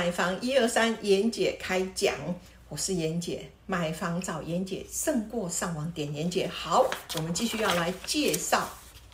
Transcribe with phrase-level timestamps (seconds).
[0.00, 2.14] 买房一二三，妍姐开讲，
[2.70, 6.48] 我是妍姐，买房找妍姐胜过上网点妍姐。
[6.48, 8.66] 好，我们继续要来介绍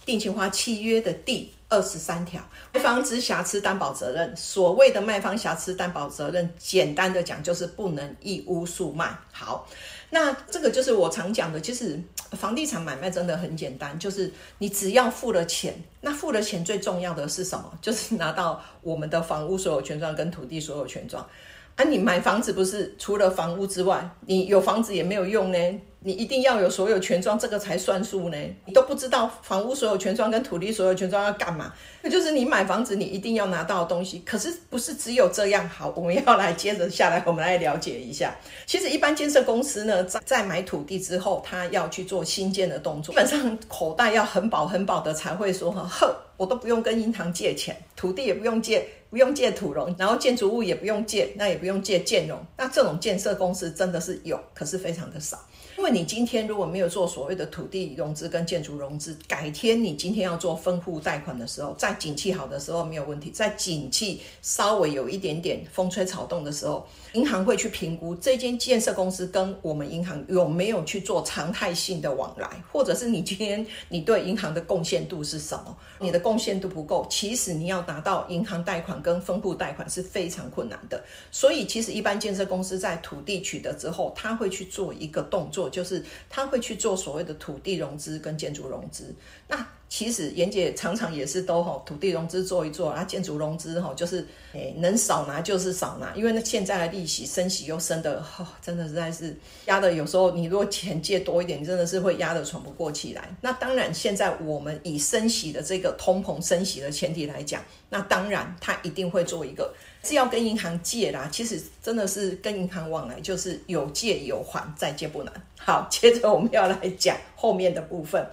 [0.04, 2.40] 定情花契约的第二十三条，
[2.72, 4.32] 卖方之瑕疵担保责任。
[4.36, 9.12] 所谓的卖方瑕疵担保责任，简单的讲就是不能一屋数卖。
[9.32, 9.68] 好，
[10.10, 12.00] 那这个就是我常讲的，其实
[12.32, 17.72] 房地产买卖真的很简单，就是你只要付了钱，那付了钱最重要的是什么？
[17.82, 21.26] 就是拿到我们的房屋所有权状跟土地所有权状。
[21.74, 25.58] 啊，你买房子不是除了房屋之外，你有房子也没有用呢？
[26.00, 28.36] 你一定要有所有权状，这个才算数呢。
[28.64, 31.72] 你都不知道房屋所有权状跟土地所有权状要干嘛？
[32.00, 34.22] 那就是你买房子你一定要拿到的东西。
[34.24, 35.92] 可是不是只有这样好？
[35.96, 38.36] 我们要来接着下来，我们来了解一下。
[38.66, 52.38] 其实一般建设公司呢，在在买土地之后，他要去做新建的动作，基本上口袋要很饱很饱的才会说哈，呵，我都不用跟银行借钱，土地也不用借，不用借土融，然后建筑物也不用借，那也不用借建融。
[52.56, 55.38] 那这种建设公司真的是有，可是非常的少。
[55.76, 75.76] 因为你今天如果没有做所谓的土地融资跟建筑融资，改天你今天要做分户贷款的时候，在景气好的时候没有问题，在景气稍微有一点点风吹草动的时候，银行会去评估这间建设公司跟我们银行有没有去做常态性的往来，或者是你今天你对银行的贡献度是什么？
[76.00, 81.04] 你的贡献度不够，其实你要拿到银行贷款跟分户贷款是非常困难的。
[81.30, 85.65] 所以其实一般建设公司在土地取得之后，他会去做一个动作。
[85.68, 89.14] 就是他会去做所谓的土地融资跟建筑融资。
[89.48, 99.92] 那其实妍姐常常也是都哈土地融资做一做，啊建筑融资哈就是诶能少拿就是少拿，因为那现在的利息升息又升的哈，真的实在是压的。
[99.92, 103.28] 有时候你如果钱借多一点，真的是会压得喘不过气来。
[103.40, 111.28] 那当然，现在我们以升息的这个通膨升息的前提来讲，那当然他一定会做一个是要跟银行借啦。
[111.30, 115.32] 其实真的是跟银行往来就是有借有还，再借不难。
[115.58, 118.26] 好，接着我们要来讲后面的部分。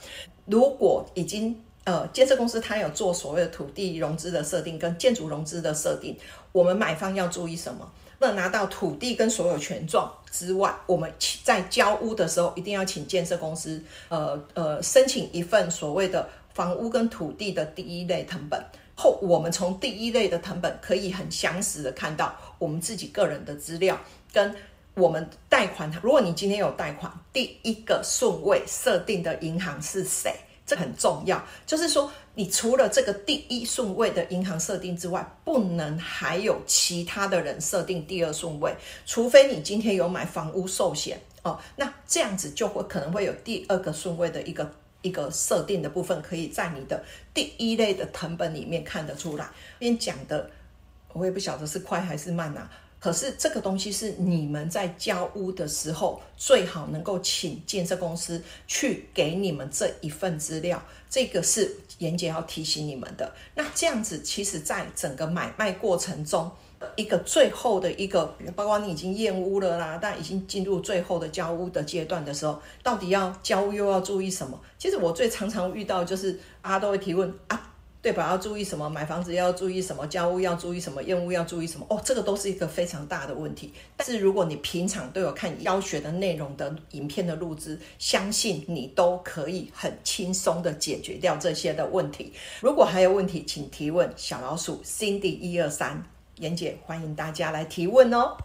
[0.45, 6.17] 如果已经呃建设公司它有做所谓的土地融资的设定跟建筑融资的设定，
[6.51, 7.89] 我们买方要注意什么？
[8.19, 11.11] 那拿到土地跟所有权状之外，我们
[11.43, 18.61] 在交屋的时候一定要请建设公司呃呃申请一份所谓的房屋跟土地的第一类成本
[18.95, 23.97] 后，我们从第一类的成本可以很详实的看到我们自己个人的资料
[24.31, 24.53] 跟。
[24.95, 30.33] 我们贷款，如果你今天有贷款，第一个顺位设定的银行是谁？
[30.65, 31.43] 这很重要。
[31.65, 38.73] 就是说，你除了这个第一顺位的银行设定之外，不能还有其他的人设定第二顺位，
[39.05, 41.59] 除非你今天有买房屋寿险哦。
[41.75, 44.71] 那这样子就会可能会有第二个顺位的一个
[45.01, 47.03] 一个设定的部分，可以在你的
[47.33, 49.49] 第一类的成本里面看得出来。
[49.79, 50.49] 边讲的，
[51.11, 52.69] 我也不晓得是快还是慢啊。
[53.03, 63.29] 可是这个东西是你们在交屋的时候，最好能够请建设公司去给你们这一份资料，这个是严姐要提醒你们的。
[63.55, 66.49] 那这样子，其实在整个买卖过程中，
[66.95, 68.23] 一个最后的一个，
[68.55, 74.57] 包括你已经验屋了啦，但已经进入最后的交屋的阶段的时候，到底要交屋又要注意什么？
[74.79, 77.33] 其实我最常常遇到就是大家都会提问。
[78.03, 78.27] 对吧？
[78.31, 78.89] 要注意什么？
[78.89, 80.05] 买房子要注意什么？
[80.07, 81.01] 交屋要注意什么？
[81.03, 81.85] 验屋要注意什么？
[81.89, 83.73] 哦，这个都是一个非常大的问题。
[83.95, 92.33] 但是如果你平常都有看教学的内容的影片的录制，相信你都可以很轻松的解决掉这些的问题。
[92.59, 96.03] 如果还有问题，请提问小老鼠 Cindy 一二三，
[96.39, 98.35] 妍姐欢迎大家来提问哦。